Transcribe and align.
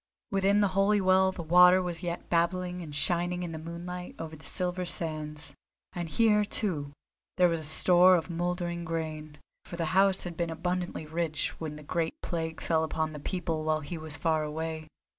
Within 0.31 0.61
the 0.61 0.69
holy 0.69 0.99
well 0.99 1.31
the 1.31 1.43
water 1.43 1.79
was 1.79 2.01
yet 2.01 2.27
babbling 2.27 2.81
and 2.81 2.95
shining 2.95 3.43
in 3.43 3.51
the 3.51 3.59
moonlight 3.59 4.15
over 4.17 4.35
the 4.35 4.43
silver 4.43 4.83
sands; 4.83 5.53
and 5.93 6.09
here, 6.09 6.43
too, 6.43 6.91
there 7.37 7.47
was 7.47 7.67
store 7.67 8.15
of 8.15 8.27
mouldering 8.27 8.83
grain, 8.83 9.37
for 9.63 9.75
the 9.77 9.85
house 9.93 10.23
had 10.23 10.35
been 10.35 10.49
abundantly 10.49 11.05
rich 11.05 11.49
when 11.59 11.75
the 11.75 11.83
great 11.83 12.15
plague 12.23 12.61
fell 12.61 12.83
upon 12.83 13.13
the 13.13 13.19
people 13.19 13.63
while 13.63 13.81
he 13.81 13.95
was 13.99 14.17
far 14.17 14.41
away. 14.43 14.87